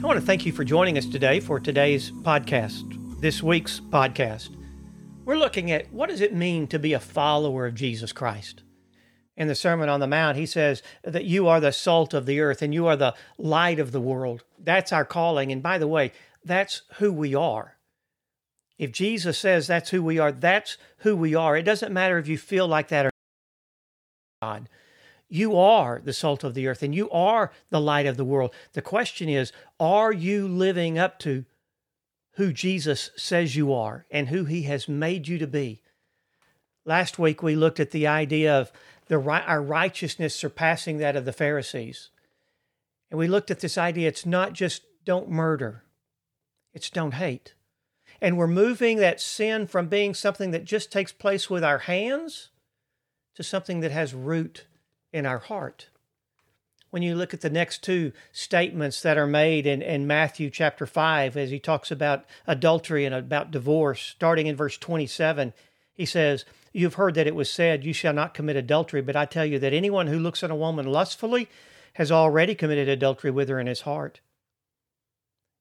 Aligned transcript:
I 0.00 0.06
want 0.06 0.20
to 0.20 0.24
thank 0.24 0.46
you 0.46 0.52
for 0.52 0.62
joining 0.62 0.96
us 0.96 1.06
today 1.06 1.40
for 1.40 1.58
today's 1.58 2.12
podcast, 2.12 3.20
this 3.20 3.42
week's 3.42 3.80
podcast. 3.80 4.50
We're 5.24 5.36
looking 5.36 5.72
at 5.72 5.92
what 5.92 6.08
does 6.08 6.20
it 6.20 6.32
mean 6.32 6.68
to 6.68 6.78
be 6.78 6.92
a 6.92 7.00
follower 7.00 7.66
of 7.66 7.74
Jesus 7.74 8.12
Christ? 8.12 8.62
In 9.36 9.48
the 9.48 9.56
Sermon 9.56 9.88
on 9.88 9.98
the 9.98 10.06
Mount, 10.06 10.36
he 10.36 10.46
says 10.46 10.84
that 11.02 11.24
you 11.24 11.48
are 11.48 11.58
the 11.58 11.72
salt 11.72 12.14
of 12.14 12.26
the 12.26 12.38
earth 12.38 12.62
and 12.62 12.72
you 12.72 12.86
are 12.86 12.94
the 12.94 13.16
light 13.38 13.80
of 13.80 13.90
the 13.90 14.00
world. 14.00 14.44
That's 14.56 14.92
our 14.92 15.04
calling. 15.04 15.50
And 15.50 15.64
by 15.64 15.78
the 15.78 15.88
way, 15.88 16.12
that's 16.44 16.82
who 16.98 17.12
we 17.12 17.34
are. 17.34 17.76
If 18.78 18.92
Jesus 18.92 19.36
says 19.36 19.66
that's 19.66 19.90
who 19.90 20.04
we 20.04 20.20
are, 20.20 20.30
that's 20.30 20.78
who 20.98 21.16
we 21.16 21.34
are. 21.34 21.56
It 21.56 21.64
doesn't 21.64 21.92
matter 21.92 22.18
if 22.18 22.28
you 22.28 22.38
feel 22.38 22.68
like 22.68 22.86
that 22.88 23.06
or 23.06 23.10
not. 24.42 24.62
You 25.28 25.56
are 25.56 26.00
the 26.02 26.12
salt 26.12 26.42
of 26.42 26.54
the 26.54 26.66
earth 26.66 26.82
and 26.82 26.94
you 26.94 27.10
are 27.10 27.52
the 27.70 27.80
light 27.80 28.06
of 28.06 28.16
the 28.16 28.24
world. 28.24 28.52
The 28.72 28.82
question 28.82 29.28
is, 29.28 29.52
are 29.78 30.12
you 30.12 30.48
living 30.48 30.98
up 30.98 31.18
to 31.20 31.44
who 32.32 32.52
Jesus 32.52 33.10
says 33.16 33.54
you 33.54 33.72
are 33.72 34.06
and 34.10 34.28
who 34.28 34.44
he 34.44 34.62
has 34.62 34.88
made 34.88 35.28
you 35.28 35.38
to 35.38 35.46
be? 35.46 35.82
Last 36.86 37.18
week 37.18 37.42
we 37.42 37.54
looked 37.54 37.80
at 37.80 37.90
the 37.90 38.06
idea 38.06 38.58
of 38.58 38.72
the 39.08 39.20
our 39.20 39.62
righteousness 39.62 40.34
surpassing 40.34 40.98
that 40.98 41.16
of 41.16 41.26
the 41.26 41.32
Pharisees. 41.32 42.10
And 43.10 43.18
we 43.18 43.28
looked 43.28 43.50
at 43.50 43.60
this 43.60 43.76
idea 43.76 44.08
it's 44.08 44.26
not 44.26 44.54
just 44.54 44.82
don't 45.04 45.30
murder. 45.30 45.84
It's 46.72 46.90
don't 46.90 47.14
hate. 47.14 47.54
And 48.20 48.36
we're 48.36 48.46
moving 48.46 48.98
that 48.98 49.20
sin 49.20 49.66
from 49.66 49.88
being 49.88 50.14
something 50.14 50.50
that 50.50 50.64
just 50.64 50.90
takes 50.90 51.12
place 51.12 51.48
with 51.48 51.62
our 51.62 51.78
hands 51.78 52.48
to 53.34 53.42
something 53.42 53.80
that 53.80 53.92
has 53.92 54.14
root 54.14 54.66
in 55.12 55.26
our 55.26 55.38
heart. 55.38 55.88
When 56.90 57.02
you 57.02 57.14
look 57.14 57.34
at 57.34 57.42
the 57.42 57.50
next 57.50 57.82
two 57.84 58.12
statements 58.32 59.02
that 59.02 59.18
are 59.18 59.26
made 59.26 59.66
in, 59.66 59.82
in 59.82 60.06
Matthew 60.06 60.48
chapter 60.48 60.86
5, 60.86 61.36
as 61.36 61.50
he 61.50 61.58
talks 61.58 61.90
about 61.90 62.24
adultery 62.46 63.04
and 63.04 63.14
about 63.14 63.50
divorce, 63.50 64.00
starting 64.00 64.46
in 64.46 64.56
verse 64.56 64.78
27, 64.78 65.52
he 65.92 66.06
says, 66.06 66.44
You've 66.72 66.94
heard 66.94 67.14
that 67.14 67.26
it 67.26 67.34
was 67.34 67.50
said, 67.50 67.84
You 67.84 67.92
shall 67.92 68.14
not 68.14 68.32
commit 68.32 68.56
adultery, 68.56 69.02
but 69.02 69.16
I 69.16 69.26
tell 69.26 69.44
you 69.44 69.58
that 69.58 69.74
anyone 69.74 70.06
who 70.06 70.18
looks 70.18 70.42
at 70.42 70.50
a 70.50 70.54
woman 70.54 70.86
lustfully 70.86 71.48
has 71.94 72.12
already 72.12 72.54
committed 72.54 72.88
adultery 72.88 73.30
with 73.30 73.48
her 73.48 73.60
in 73.60 73.66
his 73.66 73.82
heart. 73.82 74.20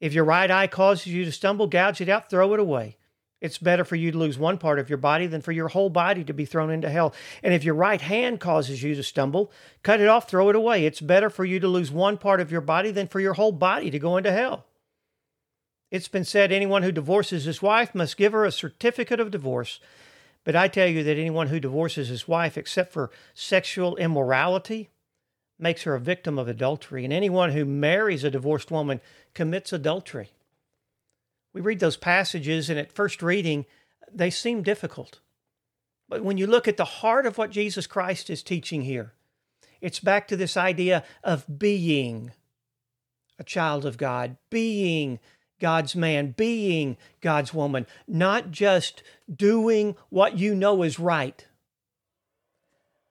If 0.00 0.12
your 0.12 0.24
right 0.24 0.50
eye 0.50 0.66
causes 0.66 1.06
you 1.06 1.24
to 1.24 1.32
stumble, 1.32 1.68
gouge 1.68 2.00
it 2.00 2.08
out, 2.08 2.28
throw 2.28 2.52
it 2.52 2.60
away. 2.60 2.96
It's 3.44 3.58
better 3.58 3.84
for 3.84 3.94
you 3.94 4.10
to 4.10 4.16
lose 4.16 4.38
one 4.38 4.56
part 4.56 4.78
of 4.78 4.88
your 4.88 4.96
body 4.96 5.26
than 5.26 5.42
for 5.42 5.52
your 5.52 5.68
whole 5.68 5.90
body 5.90 6.24
to 6.24 6.32
be 6.32 6.46
thrown 6.46 6.70
into 6.70 6.88
hell. 6.88 7.12
And 7.42 7.52
if 7.52 7.62
your 7.62 7.74
right 7.74 8.00
hand 8.00 8.40
causes 8.40 8.82
you 8.82 8.94
to 8.94 9.02
stumble, 9.02 9.52
cut 9.82 10.00
it 10.00 10.08
off, 10.08 10.30
throw 10.30 10.48
it 10.48 10.56
away. 10.56 10.86
It's 10.86 11.02
better 11.02 11.28
for 11.28 11.44
you 11.44 11.60
to 11.60 11.68
lose 11.68 11.92
one 11.92 12.16
part 12.16 12.40
of 12.40 12.50
your 12.50 12.62
body 12.62 12.90
than 12.90 13.06
for 13.06 13.20
your 13.20 13.34
whole 13.34 13.52
body 13.52 13.90
to 13.90 13.98
go 13.98 14.16
into 14.16 14.32
hell. 14.32 14.64
It's 15.90 16.08
been 16.08 16.24
said 16.24 16.52
anyone 16.52 16.84
who 16.84 16.90
divorces 16.90 17.44
his 17.44 17.60
wife 17.60 17.94
must 17.94 18.16
give 18.16 18.32
her 18.32 18.46
a 18.46 18.50
certificate 18.50 19.20
of 19.20 19.30
divorce. 19.30 19.78
But 20.44 20.56
I 20.56 20.66
tell 20.66 20.88
you 20.88 21.04
that 21.04 21.18
anyone 21.18 21.48
who 21.48 21.60
divorces 21.60 22.08
his 22.08 22.26
wife, 22.26 22.56
except 22.56 22.94
for 22.94 23.10
sexual 23.34 23.94
immorality, 23.96 24.88
makes 25.58 25.82
her 25.82 25.94
a 25.94 26.00
victim 26.00 26.38
of 26.38 26.48
adultery. 26.48 27.04
And 27.04 27.12
anyone 27.12 27.52
who 27.52 27.66
marries 27.66 28.24
a 28.24 28.30
divorced 28.30 28.70
woman 28.70 29.02
commits 29.34 29.70
adultery 29.70 30.30
we 31.54 31.60
read 31.60 31.78
those 31.78 31.96
passages, 31.96 32.68
and 32.68 32.78
at 32.78 32.92
first 32.92 33.22
reading, 33.22 33.64
they 34.12 34.28
seem 34.28 34.62
difficult. 34.62 35.20
But 36.08 36.22
when 36.22 36.36
you 36.36 36.46
look 36.46 36.68
at 36.68 36.76
the 36.76 36.84
heart 36.84 37.24
of 37.24 37.38
what 37.38 37.50
Jesus 37.50 37.86
Christ 37.86 38.28
is 38.28 38.42
teaching 38.42 38.82
here, 38.82 39.12
it's 39.80 40.00
back 40.00 40.28
to 40.28 40.36
this 40.36 40.56
idea 40.56 41.04
of 41.22 41.58
being 41.58 42.32
a 43.38 43.44
child 43.44 43.86
of 43.86 43.96
God, 43.96 44.36
being 44.50 45.20
God's 45.60 45.94
man, 45.94 46.34
being 46.36 46.96
God's 47.20 47.54
woman, 47.54 47.86
not 48.06 48.50
just 48.50 49.02
doing 49.32 49.96
what 50.10 50.36
you 50.36 50.54
know 50.54 50.82
is 50.82 50.98
right, 50.98 51.46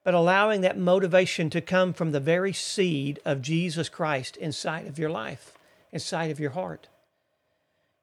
but 0.04 0.14
allowing 0.14 0.62
that 0.62 0.78
motivation 0.78 1.50
to 1.50 1.62
come 1.62 1.94
from 1.94 2.12
the 2.12 2.20
very 2.20 2.52
seed 2.52 3.20
of 3.24 3.42
Jesus 3.42 3.88
Christ 3.88 4.36
inside 4.38 4.88
of 4.88 5.00
your 5.00 5.10
life, 5.10 5.58
inside 5.92 6.30
of 6.30 6.40
your 6.40 6.52
heart. 6.52 6.90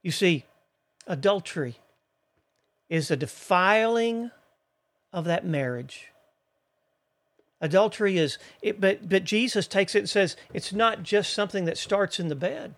You 0.02 0.10
see, 0.10 0.44
adultery 1.06 1.76
is 2.88 3.10
a 3.10 3.16
defiling 3.16 4.30
of 5.12 5.24
that 5.24 5.44
marriage. 5.44 6.08
Adultery 7.60 8.16
is, 8.16 8.38
it, 8.62 8.80
but, 8.80 9.08
but 9.08 9.24
Jesus 9.24 9.66
takes 9.66 9.94
it 9.94 10.00
and 10.00 10.08
says 10.08 10.36
it's 10.54 10.72
not 10.72 11.02
just 11.02 11.34
something 11.34 11.66
that 11.66 11.76
starts 11.76 12.18
in 12.18 12.28
the 12.28 12.34
bed, 12.34 12.74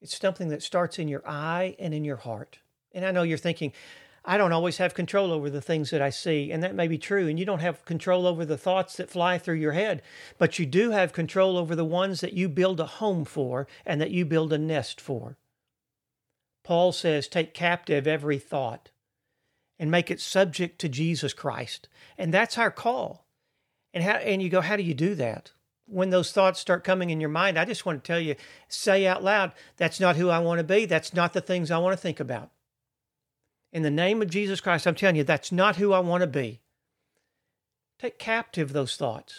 it's 0.00 0.18
something 0.18 0.48
that 0.48 0.62
starts 0.62 0.98
in 0.98 1.08
your 1.08 1.22
eye 1.28 1.76
and 1.78 1.92
in 1.92 2.04
your 2.04 2.16
heart. 2.16 2.58
And 2.92 3.04
I 3.04 3.10
know 3.10 3.22
you're 3.22 3.36
thinking, 3.36 3.72
I 4.24 4.36
don't 4.38 4.52
always 4.52 4.78
have 4.78 4.94
control 4.94 5.32
over 5.32 5.50
the 5.50 5.60
things 5.60 5.90
that 5.90 6.02
I 6.02 6.10
see, 6.10 6.50
and 6.50 6.62
that 6.62 6.74
may 6.74 6.88
be 6.88 6.98
true. 6.98 7.28
And 7.28 7.38
you 7.38 7.44
don't 7.44 7.60
have 7.60 7.84
control 7.84 8.26
over 8.26 8.44
the 8.44 8.58
thoughts 8.58 8.96
that 8.96 9.10
fly 9.10 9.38
through 9.38 9.56
your 9.56 9.72
head, 9.72 10.02
but 10.38 10.58
you 10.58 10.66
do 10.66 10.90
have 10.90 11.12
control 11.12 11.56
over 11.56 11.74
the 11.74 11.84
ones 11.84 12.20
that 12.20 12.32
you 12.32 12.48
build 12.48 12.80
a 12.80 12.86
home 12.86 13.24
for 13.24 13.66
and 13.84 14.00
that 14.00 14.10
you 14.10 14.24
build 14.24 14.52
a 14.52 14.58
nest 14.58 15.00
for. 15.00 15.36
Paul 16.68 16.92
says, 16.92 17.28
take 17.28 17.54
captive 17.54 18.06
every 18.06 18.38
thought 18.38 18.90
and 19.78 19.90
make 19.90 20.10
it 20.10 20.20
subject 20.20 20.78
to 20.80 20.88
Jesus 20.90 21.32
Christ. 21.32 21.88
And 22.18 22.32
that's 22.32 22.58
our 22.58 22.70
call. 22.70 23.24
And 23.94 24.04
how 24.04 24.16
and 24.16 24.42
you 24.42 24.50
go, 24.50 24.60
how 24.60 24.76
do 24.76 24.82
you 24.82 24.92
do 24.92 25.14
that? 25.14 25.52
When 25.86 26.10
those 26.10 26.30
thoughts 26.30 26.60
start 26.60 26.84
coming 26.84 27.08
in 27.08 27.22
your 27.22 27.30
mind, 27.30 27.58
I 27.58 27.64
just 27.64 27.86
want 27.86 28.04
to 28.04 28.06
tell 28.06 28.20
you, 28.20 28.34
say 28.68 29.06
out 29.06 29.24
loud, 29.24 29.52
that's 29.78 29.98
not 29.98 30.16
who 30.16 30.28
I 30.28 30.40
want 30.40 30.58
to 30.58 30.62
be. 30.62 30.84
That's 30.84 31.14
not 31.14 31.32
the 31.32 31.40
things 31.40 31.70
I 31.70 31.78
want 31.78 31.94
to 31.94 32.02
think 32.02 32.20
about. 32.20 32.50
In 33.72 33.80
the 33.82 33.90
name 33.90 34.20
of 34.20 34.28
Jesus 34.28 34.60
Christ, 34.60 34.86
I'm 34.86 34.94
telling 34.94 35.16
you, 35.16 35.24
that's 35.24 35.50
not 35.50 35.76
who 35.76 35.94
I 35.94 36.00
want 36.00 36.20
to 36.20 36.26
be. 36.26 36.60
Take 37.98 38.18
captive 38.18 38.74
those 38.74 38.94
thoughts 38.94 39.34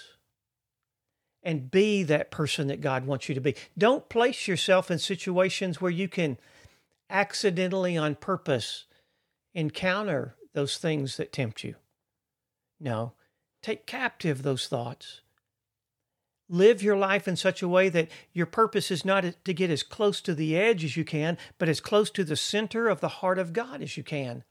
and 1.43 1.69
be 1.69 2.01
that 2.01 2.31
person 2.31 2.65
that 2.69 2.81
God 2.81 3.05
wants 3.05 3.29
you 3.29 3.35
to 3.35 3.41
be. 3.41 3.53
Don't 3.77 4.09
place 4.09 4.47
yourself 4.47 4.89
in 4.89 4.97
situations 4.97 5.79
where 5.79 5.91
you 5.91 6.07
can 6.07 6.39
accidentally 7.09 7.97
on 7.97 8.15
purpose 8.15 8.85
encounter 9.53 10.35
those 10.53 10.77
things 10.77 11.17
that 11.17 11.33
tempt 11.33 11.63
you. 11.63 11.75
No, 12.79 13.13
take 13.61 13.85
captive 13.85 14.43
those 14.43 14.67
thoughts. 14.67 15.21
Live 16.51 16.81
your 16.81 16.97
life 16.97 17.27
in 17.27 17.35
such 17.35 17.61
a 17.61 17.67
way 17.67 17.89
that 17.89 18.09
your 18.33 18.47
purpose 18.47 18.89
is 18.89 19.05
not 19.05 19.23
to 19.45 19.53
get 19.53 19.69
as 19.69 19.83
close 19.83 20.19
to 20.21 20.33
the 20.33 20.57
edge 20.57 20.83
as 20.83 20.97
you 20.97 21.05
can, 21.05 21.37
but 21.59 21.69
as 21.69 21.79
close 21.79 22.09
to 22.09 22.23
the 22.23 22.35
center 22.35 22.87
of 22.87 23.01
the 23.01 23.07
heart 23.07 23.37
of 23.37 23.53
God 23.53 23.81
as 23.83 23.97
you 23.97 24.03
can. 24.03 24.43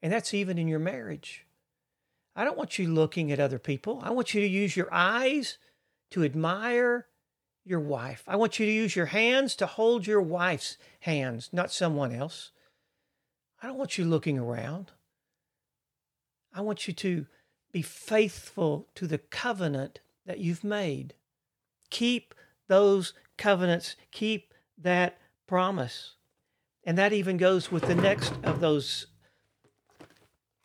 And 0.00 0.12
that's 0.12 0.34
even 0.34 0.58
in 0.58 0.68
your 0.68 0.78
marriage. 0.78 1.46
I 2.36 2.44
don't 2.44 2.58
want 2.58 2.78
you 2.78 2.88
looking 2.88 3.32
at 3.32 3.40
other 3.40 3.58
people. 3.58 4.00
I 4.04 4.10
want 4.10 4.34
you 4.34 4.40
to 4.40 4.46
use 4.46 4.76
your 4.76 4.92
eyes 4.92 5.58
to 6.12 6.22
admire 6.22 7.06
your 7.64 7.80
wife. 7.80 8.22
I 8.28 8.36
want 8.36 8.58
you 8.58 8.66
to 8.66 8.72
use 8.72 8.94
your 8.94 9.06
hands 9.06 9.56
to 9.56 9.66
hold 9.66 10.06
your 10.06 10.20
wife's 10.20 10.76
hands, 11.00 11.48
not 11.52 11.72
someone 11.72 12.12
else. 12.12 12.50
I 13.62 13.66
don't 13.66 13.78
want 13.78 13.96
you 13.96 14.04
looking 14.04 14.38
around. 14.38 14.92
I 16.52 16.60
want 16.60 16.86
you 16.86 16.94
to 16.94 17.26
be 17.72 17.82
faithful 17.82 18.88
to 18.94 19.06
the 19.06 19.18
covenant 19.18 20.00
that 20.26 20.38
you've 20.38 20.62
made. 20.62 21.14
Keep 21.90 22.34
those 22.68 23.14
covenants, 23.36 23.96
keep 24.12 24.52
that 24.78 25.18
promise. 25.46 26.14
And 26.84 26.98
that 26.98 27.12
even 27.12 27.36
goes 27.36 27.72
with 27.72 27.86
the 27.86 27.94
next 27.94 28.34
of 28.44 28.60
those 28.60 29.06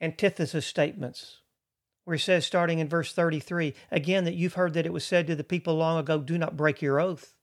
antithesis 0.02 0.66
statements 0.66 1.40
where 2.10 2.16
he 2.16 2.22
says, 2.22 2.44
starting 2.44 2.80
in 2.80 2.90
verse 2.90 3.14
33, 3.14 3.76
again, 3.92 4.24
that 4.24 4.34
you've 4.34 4.56
heard 4.56 4.74
that 4.74 4.88
it 4.88 4.92
was 4.92 5.06
said 5.06 5.28
to 5.28 5.36
the 5.36 5.44
people 5.44 5.76
long 5.76 6.00
ago, 6.00 6.18
do 6.18 6.40
not 6.40 6.58
break 6.58 6.82
your 6.82 7.00
oath, 7.00 7.36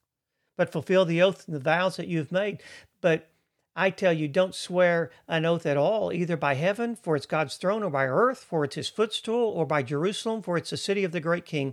but 0.57 0.73
fulfill 0.73 1.05
the 1.05 1.23
oath 1.23 1.47
and 1.47 1.55
the 1.55 1.61
vows 1.61 1.97
that 1.97 2.09
you 2.09 2.19
have 2.19 2.33
made. 2.33 2.61
But 3.01 3.31
I 3.77 3.91
tell 3.91 4.13
you, 4.13 4.27
don't 4.27 4.57
swear 4.57 5.13
an 5.29 5.45
oath 5.45 5.67
at 5.67 5.77
all, 5.77 6.13
either 6.13 6.37
by 6.37 6.55
heaven, 6.55 6.97
for 6.97 7.15
it's 7.15 7.27
God's 7.27 7.57
throne, 7.57 7.85
or 7.85 7.91
by 7.91 8.07
earth, 8.07 8.39
for 8.39 8.65
it's 8.65 8.75
his 8.75 8.89
footstool, 8.89 9.51
or 9.51 9.67
by 9.67 9.85
Jerusalem, 9.85 10.43
for 10.43 10.57
it's 10.57 10.71
the 10.71 10.77
city 10.77 11.05
of 11.05 11.13
the 11.13 11.21
great 11.21 11.45
king. 11.45 11.73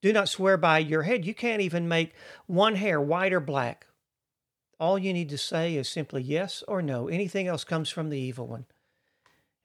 Do 0.00 0.12
not 0.12 0.28
swear 0.28 0.56
by 0.56 0.78
your 0.78 1.02
head. 1.02 1.24
You 1.24 1.34
can't 1.34 1.62
even 1.62 1.88
make 1.88 2.12
one 2.46 2.76
hair 2.76 3.00
white 3.00 3.32
or 3.32 3.40
black. 3.40 3.88
All 4.78 5.00
you 5.00 5.12
need 5.12 5.30
to 5.30 5.38
say 5.38 5.74
is 5.74 5.88
simply 5.88 6.22
yes 6.22 6.62
or 6.68 6.80
no. 6.80 7.08
Anything 7.08 7.48
else 7.48 7.64
comes 7.64 7.90
from 7.90 8.08
the 8.08 8.20
evil 8.20 8.46
one. 8.46 8.66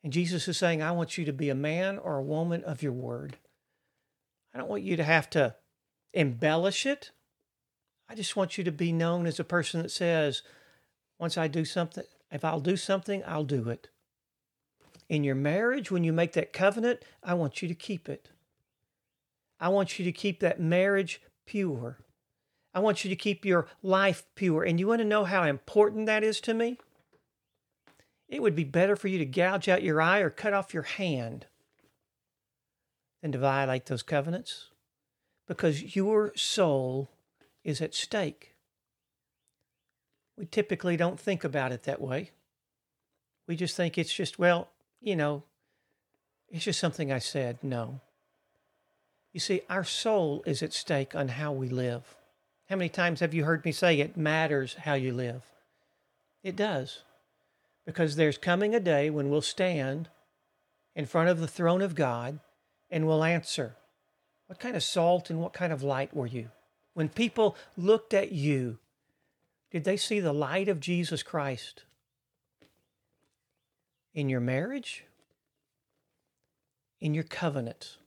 And 0.04 0.14
Jesus 0.14 0.48
is 0.48 0.58
saying, 0.58 0.82
I 0.82 0.92
want 0.92 1.18
you 1.18 1.26
to 1.26 1.34
be 1.34 1.50
a 1.50 1.56
man 1.56 1.98
or 1.98 2.18
a 2.18 2.24
woman 2.24 2.64
of 2.64 2.82
your 2.82 2.94
word. 2.94 3.38
I 4.54 4.58
don't 4.58 4.70
want 4.70 4.84
you 4.84 4.96
to 4.96 5.04
have 5.04 5.30
to 5.32 5.56
embellish 6.14 6.86
it. 6.86 7.12
I 8.08 8.16
just 8.16 8.36
want 8.36 8.58
you 8.58 8.64
to 8.64 8.72
be 8.72 8.92
known 8.92 9.26
as 9.26 9.40
a 9.40 9.44
person 9.44 9.82
that 9.82 9.92
says, 9.92 10.42
once 11.20 11.38
I 11.38 11.48
do 11.48 11.66
something, 11.66 12.06
if 12.32 12.44
I'll 12.46 12.60
do 12.60 12.78
something, 12.78 13.24
I'll 13.26 13.44
do 13.44 13.70
it. 13.70 13.90
In 15.10 15.24
your 15.24 15.36
marriage, 15.36 15.92
when 15.92 16.04
you 16.04 16.14
make 16.14 16.34
that 16.34 16.54
covenant, 16.54 17.04
I 17.24 17.34
want 17.34 17.62
you 17.62 17.68
to 17.68 17.76
keep 17.76 18.08
it. 18.08 18.30
I 19.60 19.70
want 19.70 20.00
you 20.00 20.06
to 20.06 20.12
keep 20.12 20.40
that 20.40 20.60
marriage 20.60 21.22
pure. 21.46 21.98
I 22.74 22.80
want 22.80 23.04
you 23.04 23.10
to 23.10 23.16
keep 23.16 23.44
your 23.44 23.68
life 23.84 24.24
pure. 24.36 24.64
And 24.64 24.80
you 24.80 24.88
want 24.88 25.00
to 25.00 25.06
know 25.06 25.26
how 25.26 25.44
important 25.44 26.06
that 26.06 26.24
is 26.24 26.40
to 26.42 26.54
me? 26.54 26.78
It 28.30 28.44
would 28.44 28.56
be 28.56 28.64
better 28.64 28.96
for 28.96 29.08
you 29.08 29.18
to 29.18 29.26
gouge 29.26 29.68
out 29.68 29.84
your 29.84 30.00
eye 30.02 30.20
or 30.20 30.30
cut 30.30 30.54
off 30.54 30.74
your 30.74 30.84
hand 30.84 31.48
than 33.22 33.32
to 33.32 33.40
violate 33.40 33.88
those 33.88 34.04
covenants 34.04 34.70
because 35.48 35.96
your 35.96 36.32
soul 36.36 37.10
is 37.64 37.82
at 37.82 37.96
stake. 37.96 38.56
We 40.38 40.46
typically 40.46 40.96
don't 40.96 41.20
think 41.20 41.44
about 41.44 41.72
it 41.72 41.84
that 41.84 42.00
way. 42.00 42.30
We 43.48 43.56
just 43.56 43.76
think 43.76 43.98
it's 43.98 44.14
just, 44.14 44.38
well, 44.38 44.70
you 45.02 45.16
know, 45.16 45.44
it's 46.50 46.64
just 46.64 46.80
something 46.80 47.12
I 47.12 47.20
said. 47.20 47.58
No. 47.64 48.00
You 49.34 49.40
see, 49.40 49.62
our 49.70 49.84
soul 49.84 50.44
is 50.46 50.62
at 50.64 50.72
stake 50.72 51.16
on 51.16 51.30
how 51.30 51.52
we 51.52 51.68
live. 51.68 52.16
How 52.70 52.76
many 52.76 52.90
times 52.90 53.20
have 53.20 53.34
you 53.34 53.44
heard 53.44 53.66
me 53.66 53.72
say 53.72 54.00
it 54.00 54.16
matters 54.16 54.76
how 54.76 54.94
you 54.94 55.14
live? 55.14 55.44
It 56.44 56.56
does. 56.56 57.00
Because 57.90 58.18
there's 58.18 58.38
coming 58.38 58.76
a 58.76 58.80
day 58.80 59.10
when 59.10 59.32
we'll 59.32 59.42
stand 59.42 60.10
in 60.96 61.08
front 61.08 61.28
of 61.28 61.40
the 61.40 61.48
throne 61.48 61.82
of 61.82 61.96
God 61.96 62.40
and 62.92 63.08
we'll 63.08 63.24
answer 63.24 63.78
what 64.46 64.60
kind 64.60 64.76
of 64.76 64.84
salt 64.84 65.32
and 65.32 65.42
what 65.42 65.54
kind 65.54 65.74
of 65.74 65.82
light 65.82 66.16
were 66.16 66.28
you? 66.28 66.52
When 66.94 67.10
people 67.10 67.58
looked 67.76 68.14
at 68.14 68.32
you, 68.32 68.78
did 69.72 69.86
they 69.86 69.98
see 69.98 70.20
the 70.20 70.34
light 70.34 70.70
of 70.70 70.80
Jesus 70.80 71.24
Christ 71.24 71.86
in 74.14 74.30
your 74.30 74.40
marriage? 74.40 75.06
In 77.02 77.16
your 77.16 77.24
covenant? 77.24 77.98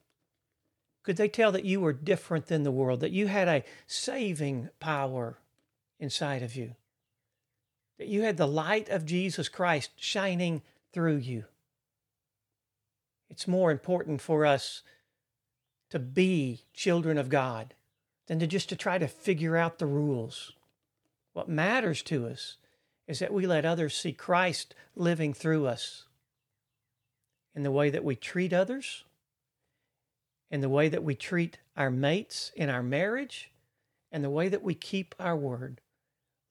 Could 1.03 1.17
they 1.17 1.29
tell 1.29 1.51
that 1.51 1.65
you 1.65 1.81
were 1.81 1.93
different 1.93 2.47
than 2.47 2.63
the 2.63 2.71
world, 2.71 3.01
that 3.01 3.11
you 3.11 3.27
had 3.27 3.49
a 3.49 3.65
saving 3.89 4.69
power 4.79 5.39
inside 5.99 6.45
of 6.45 6.55
you, 6.55 6.77
that 7.99 8.09
you 8.09 8.23
had 8.23 8.37
the 8.37 8.47
light 8.47 8.89
of 8.89 9.05
Jesus 9.05 9.49
Christ 9.49 9.91
shining 9.97 10.63
through 10.93 11.17
you? 11.17 11.45
It's 13.31 13.49
more 13.49 13.71
important 13.71 14.21
for 14.21 14.45
us 14.45 14.83
to 15.91 15.99
be 15.99 16.63
children 16.73 17.19
of 17.19 17.29
God 17.29 17.75
than 18.27 18.39
to 18.39 18.47
just 18.47 18.71
to 18.71 18.77
try 18.77 18.97
to 18.97 19.07
figure 19.07 19.59
out 19.59 19.79
the 19.79 19.87
rules. 19.87 20.53
What 21.35 21.51
matters 21.51 22.03
to 22.05 22.27
us 22.27 22.57
is 23.07 23.19
that 23.19 23.33
we 23.33 23.47
let 23.47 23.67
others 23.67 23.95
see 23.95 24.13
Christ 24.13 24.75
living 24.97 25.35
through 25.35 25.67
us 25.67 26.05
in 27.55 27.63
the 27.63 27.71
way 27.71 27.91
that 27.91 28.05
we 28.05 28.17
treat 28.17 28.55
others, 28.55 29.05
in 30.51 30.63
the 30.63 30.71
way 30.71 30.89
that 30.89 31.05
we 31.05 31.15
treat 31.15 31.59
our 31.77 31.91
mates 31.91 32.53
in 32.57 32.71
our 32.71 32.83
marriage, 32.83 33.51
and 34.11 34.25
the 34.25 34.31
way 34.31 34.49
that 34.49 34.63
we 34.63 34.75
keep 34.75 35.15
our 35.19 35.37
word. 35.37 35.82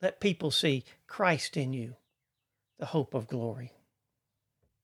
Let 0.02 0.20
people 0.20 0.52
see 0.52 0.84
Christ 1.08 1.56
in 1.58 1.74
you, 1.74 1.96
the 2.80 2.88
hope 2.88 3.14
of 3.14 3.28
glory. 3.28 3.74